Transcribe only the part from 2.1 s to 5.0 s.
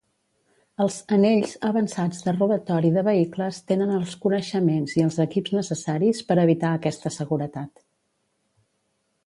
de robatori de vehicles tenen els coneixements